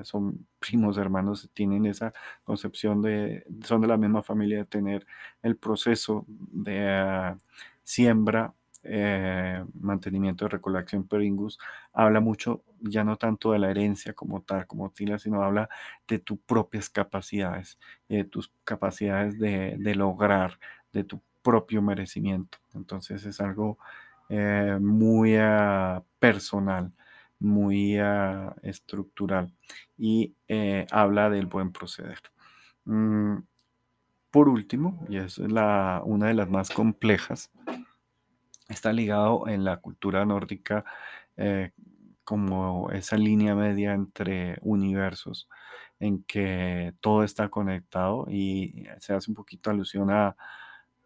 son 0.03 0.46
primos 0.59 0.97
hermanos, 0.97 1.49
tienen 1.53 1.85
esa 1.85 2.13
concepción 2.43 3.01
de, 3.01 3.45
son 3.63 3.81
de 3.81 3.87
la 3.87 3.97
misma 3.97 4.23
familia 4.23 4.59
de 4.59 4.65
tener 4.65 5.05
el 5.41 5.55
proceso 5.57 6.25
de 6.27 7.35
siembra 7.83 8.53
eh, 8.89 9.63
mantenimiento 9.81 10.45
de 10.45 10.49
recolección 10.49 11.07
Peringus, 11.07 11.59
habla 11.91 12.21
mucho, 12.21 12.63
ya 12.79 13.03
no 13.03 13.17
tanto 13.17 13.51
de 13.51 13.59
la 13.59 13.69
herencia 13.69 14.13
como 14.13 14.41
tal, 14.41 14.65
como 14.65 14.91
Tila, 14.91 15.19
sino 15.19 15.43
habla 15.43 15.67
de 16.07 16.19
tus 16.19 16.39
propias 16.39 16.89
capacidades, 16.89 17.77
de 18.07 18.23
tus 18.23 18.53
capacidades 18.63 19.37
de, 19.39 19.95
lograr, 19.95 20.59
de 20.93 21.03
tu 21.03 21.21
propio 21.41 21.81
merecimiento. 21.81 22.59
Entonces 22.75 23.25
es 23.25 23.41
algo 23.41 23.77
eh, 24.29 24.77
muy 24.79 25.35
ah, 25.35 26.03
personal, 26.19 26.93
muy 27.39 27.97
ah, 27.97 28.55
estructural 28.63 29.53
y 29.97 30.35
eh, 30.47 30.87
habla 30.91 31.29
del 31.29 31.45
buen 31.47 31.71
proceder. 31.71 32.19
Mm, 32.85 33.37
por 34.31 34.49
último, 34.49 35.05
y 35.09 35.17
es 35.17 35.37
la, 35.37 36.01
una 36.05 36.27
de 36.27 36.33
las 36.33 36.49
más 36.49 36.69
complejas, 36.69 37.51
está 38.69 38.93
ligado 38.93 39.47
en 39.47 39.63
la 39.63 39.77
cultura 39.77 40.25
nórdica 40.25 40.83
eh, 41.37 41.71
como 42.23 42.91
esa 42.91 43.17
línea 43.17 43.55
media 43.55 43.93
entre 43.93 44.57
universos 44.61 45.47
en 45.99 46.23
que 46.23 46.93
todo 46.99 47.23
está 47.23 47.49
conectado 47.49 48.27
y 48.29 48.85
se 48.99 49.13
hace 49.13 49.31
un 49.31 49.35
poquito 49.35 49.69
alusión 49.69 50.11
a, 50.11 50.35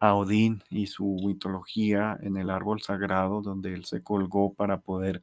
Odín 0.04 0.64
y 0.72 0.88
su 0.88 1.16
mitología 1.24 2.18
en 2.22 2.36
el 2.36 2.50
árbol 2.50 2.82
sagrado 2.82 3.44
donde 3.44 3.72
él 3.76 3.86
se 3.86 4.02
colgó 4.02 4.52
para 4.56 4.82
poder 4.82 5.22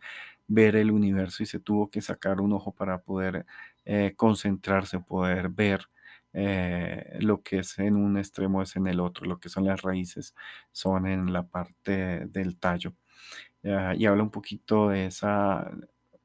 ver 0.48 0.76
el 0.76 0.90
universo 0.90 1.42
y 1.42 1.46
se 1.46 1.60
tuvo 1.60 1.90
que 1.90 2.00
sacar 2.02 2.40
un 2.40 2.52
ojo 2.52 2.72
para 2.72 2.98
poder 3.02 3.46
eh, 3.84 4.14
concentrarse, 4.16 5.00
poder 5.00 5.48
ver 5.50 5.82
eh, 6.32 7.18
lo 7.20 7.42
que 7.42 7.60
es 7.60 7.78
en 7.78 7.96
un 7.96 8.18
extremo 8.18 8.62
es 8.62 8.76
en 8.76 8.86
el 8.86 9.00
otro, 9.00 9.26
lo 9.26 9.40
que 9.40 9.48
son 9.48 9.64
las 9.66 9.82
raíces 9.82 10.34
son 10.72 11.06
en 11.06 11.32
la 11.32 11.44
parte 11.46 12.26
del 12.26 12.58
tallo. 12.58 12.94
Ah, 13.64 13.94
y 13.96 14.06
habla 14.06 14.22
un 14.22 14.30
poquito 14.30 14.88
de 14.90 15.06
esa, 15.06 15.70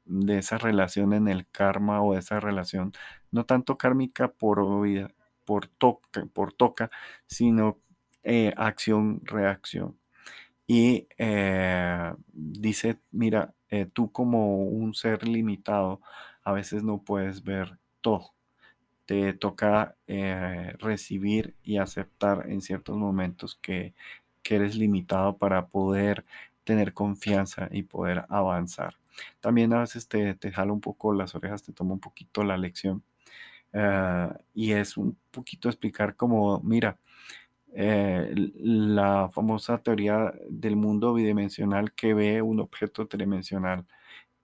de 0.04 0.38
esa 0.38 0.58
relación 0.58 1.12
en 1.14 1.28
el 1.28 1.46
karma 1.48 2.02
o 2.02 2.14
de 2.14 2.20
esa 2.20 2.40
relación, 2.40 2.92
no 3.30 3.44
tanto 3.46 3.76
kármica 3.78 4.28
por, 4.28 4.58
por, 5.44 5.66
toca, 5.68 6.26
por 6.32 6.52
toca, 6.52 6.90
sino 7.26 7.80
eh, 8.22 8.52
acción-reacción. 8.56 9.98
Y 10.66 11.08
dice, 12.60 12.98
mira, 13.10 13.54
tú 13.92 14.12
como 14.12 14.64
un 14.64 14.94
ser 14.94 15.26
limitado, 15.26 16.00
a 16.44 16.52
veces 16.52 16.82
no 16.84 17.02
puedes 17.02 17.42
ver 17.44 17.78
todo 18.00 18.34
te 19.06 19.32
toca 19.34 19.96
eh, 20.06 20.74
recibir 20.78 21.54
y 21.62 21.78
aceptar 21.78 22.50
en 22.50 22.60
ciertos 22.62 22.96
momentos 22.96 23.58
que, 23.60 23.94
eres 24.46 24.76
limitado 24.76 25.38
para 25.38 25.68
poder 25.68 26.24
tener 26.64 26.92
confianza 26.92 27.68
y 27.72 27.82
poder 27.82 28.26
avanzar. 28.28 28.96
También 29.40 29.72
a 29.72 29.80
veces 29.80 30.06
te, 30.06 30.34
te 30.34 30.52
jala 30.52 30.72
un 30.72 30.80
poco 30.82 31.14
las 31.14 31.34
orejas, 31.34 31.62
te 31.62 31.72
toma 31.72 31.94
un 31.94 32.00
poquito 32.00 32.44
la 32.44 32.58
lección. 32.58 33.02
Eh, 33.72 34.28
y 34.54 34.72
es 34.72 34.96
un 34.98 35.16
poquito 35.30 35.68
explicar 35.68 36.14
como, 36.16 36.60
mira, 36.60 36.98
eh, 37.76 38.32
la 38.56 39.28
famosa 39.30 39.78
teoría 39.78 40.32
del 40.48 40.76
mundo 40.76 41.12
bidimensional 41.12 41.92
que 41.92 42.14
ve 42.14 42.40
un 42.40 42.60
objeto 42.60 43.08
tridimensional 43.08 43.84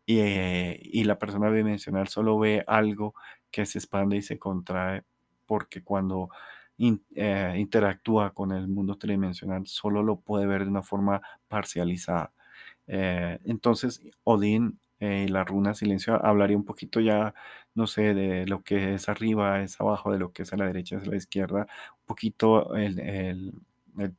y, 0.04 1.04
la 1.04 1.18
persona 1.18 1.48
bidimensional 1.50 2.08
solo 2.08 2.38
ve 2.38 2.64
algo 2.66 3.14
que 3.50 3.66
se 3.66 3.78
expande 3.78 4.16
y 4.16 4.22
se 4.22 4.38
contrae, 4.38 5.04
porque 5.46 5.84
cuando 5.84 6.30
eh, 7.14 7.54
interactúa 7.58 8.34
con 8.34 8.52
el 8.52 8.66
mundo 8.68 8.96
tridimensional 8.96 9.66
solo 9.66 10.02
lo 10.02 10.16
puede 10.20 10.46
ver 10.46 10.64
de 10.64 10.70
una 10.70 10.82
forma 10.82 11.22
parcializada. 11.48 12.32
Eh, 12.88 13.38
entonces, 13.44 14.02
Odín 14.24 14.80
eh, 15.00 15.26
la 15.28 15.44
runa 15.44 15.74
silencio 15.74 16.24
hablaría 16.24 16.56
un 16.56 16.64
poquito 16.64 17.00
ya, 17.00 17.34
no 17.74 17.86
sé, 17.86 18.14
de 18.14 18.46
lo 18.46 18.62
que 18.62 18.94
es 18.94 19.08
arriba, 19.08 19.62
es 19.62 19.80
abajo, 19.80 20.12
de 20.12 20.18
lo 20.18 20.32
que 20.32 20.42
es 20.42 20.52
a 20.52 20.56
la 20.56 20.66
derecha, 20.66 20.96
es 20.98 21.04
a 21.08 21.10
la 21.10 21.16
izquierda, 21.16 21.66
un 22.00 22.06
poquito 22.06 22.76
el, 22.76 23.52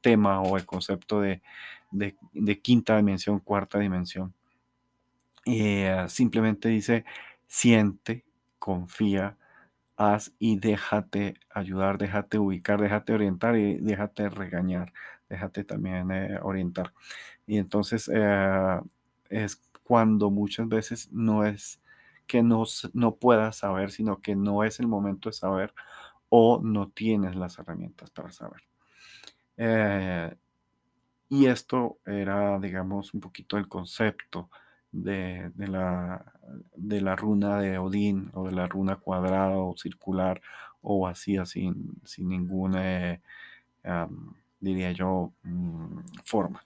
tema 0.01 0.41
o 0.41 0.57
el 0.57 0.65
concepto 0.65 1.21
de, 1.21 1.41
quinta 2.61 2.97
dimensión, 2.97 3.39
cuarta 3.39 3.79
dimensión. 3.79 4.33
simplemente 6.07 6.69
dice, 6.69 7.05
siente, 7.47 8.23
confía, 8.59 9.37
haz 9.97 10.33
y 10.39 10.57
déjate 10.57 11.35
ayudar, 11.49 11.97
déjate 11.97 12.39
ubicar, 12.39 12.81
déjate 12.81 13.13
orientar 13.13 13.55
y 13.57 13.77
déjate 13.77 14.29
regañar, 14.29 14.93
déjate 15.29 15.63
también 15.63 16.11
eh, 16.11 16.39
orientar. 16.41 16.93
Y 17.47 17.57
entonces 17.57 18.09
eh, 18.13 18.79
es 19.29 19.61
cuando 19.91 20.31
muchas 20.31 20.69
veces 20.69 21.11
no 21.11 21.45
es 21.45 21.81
que 22.25 22.41
no, 22.41 22.63
no 22.93 23.15
puedas 23.15 23.57
saber, 23.57 23.91
sino 23.91 24.21
que 24.21 24.37
no 24.37 24.63
es 24.63 24.79
el 24.79 24.87
momento 24.87 25.27
de 25.27 25.33
saber 25.33 25.73
o 26.29 26.61
no 26.63 26.87
tienes 26.87 27.35
las 27.35 27.59
herramientas 27.59 28.09
para 28.09 28.31
saber. 28.31 28.61
Eh, 29.57 30.33
y 31.27 31.45
esto 31.47 31.97
era, 32.05 32.57
digamos, 32.57 33.13
un 33.13 33.19
poquito 33.19 33.57
el 33.57 33.67
concepto 33.67 34.49
de, 34.93 35.51
la, 35.57 36.23
de 36.77 37.01
la 37.01 37.17
runa 37.17 37.59
de 37.59 37.77
Odín 37.77 38.31
o 38.33 38.45
de 38.45 38.53
la 38.53 38.67
runa 38.67 38.95
cuadrada 38.95 39.57
o 39.57 39.75
circular 39.75 40.41
o 40.81 41.01
vacía 41.01 41.45
sin, 41.45 41.99
sin 42.05 42.29
ninguna, 42.29 43.11
eh, 43.11 43.19
diría 44.57 44.93
yo, 44.93 45.33
mm, 45.43 45.99
forma. 46.23 46.63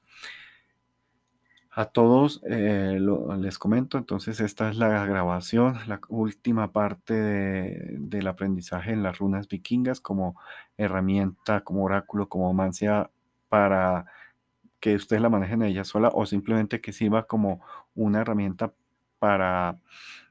A 1.78 1.88
todos 1.88 2.42
eh, 2.48 2.98
les 3.38 3.60
comento, 3.60 3.98
entonces 3.98 4.40
esta 4.40 4.70
es 4.70 4.78
la 4.78 5.06
grabación, 5.06 5.78
la 5.88 6.00
última 6.08 6.72
parte 6.72 7.14
del 7.14 8.28
aprendizaje 8.28 8.94
en 8.94 9.04
las 9.04 9.18
runas 9.18 9.50
vikingas 9.50 10.00
como 10.00 10.40
herramienta, 10.78 11.66
como 11.66 11.84
oráculo, 11.84 12.30
como 12.30 12.54
mancia 12.54 13.12
para 13.50 14.06
que 14.80 14.96
ustedes 14.96 15.22
la 15.22 15.28
manejen 15.28 15.64
ella 15.64 15.84
sola 15.84 16.12
o 16.14 16.26
simplemente 16.26 16.80
que 16.80 16.94
sirva 16.94 17.28
como 17.28 17.60
una 17.94 18.22
herramienta 18.22 18.74
para 19.20 19.78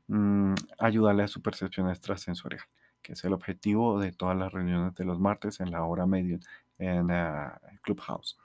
mm, 0.08 0.54
ayudarle 0.78 1.24
a 1.24 1.28
su 1.28 1.42
percepción 1.42 1.90
extrasensorial, 1.90 2.64
que 3.02 3.12
es 3.12 3.22
el 3.22 3.34
objetivo 3.34 4.00
de 4.00 4.12
todas 4.12 4.38
las 4.38 4.50
reuniones 4.50 4.94
de 4.94 5.04
los 5.04 5.20
martes 5.20 5.60
en 5.60 5.70
la 5.70 5.84
hora 5.84 6.06
media 6.06 6.38
en 6.78 7.10
ah, 7.10 7.60
Clubhouse. 7.82 8.38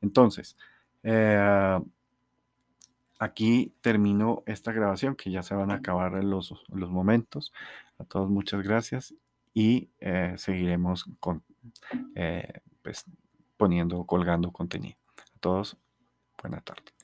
Entonces, 0.00 0.56
eh, 1.02 1.78
aquí 3.18 3.72
termino 3.80 4.42
esta 4.46 4.72
grabación, 4.72 5.16
que 5.16 5.30
ya 5.30 5.42
se 5.42 5.54
van 5.54 5.70
a 5.70 5.76
acabar 5.76 6.22
los, 6.24 6.54
los 6.68 6.90
momentos. 6.90 7.52
A 7.98 8.04
todos 8.04 8.28
muchas 8.28 8.62
gracias 8.62 9.14
y 9.54 9.88
eh, 10.00 10.34
seguiremos 10.36 11.06
con, 11.20 11.42
eh, 12.14 12.60
pues, 12.82 13.04
poniendo, 13.56 14.04
colgando 14.04 14.52
contenido. 14.52 14.96
A 15.18 15.38
todos, 15.40 15.76
buena 16.42 16.60
tarde. 16.60 16.95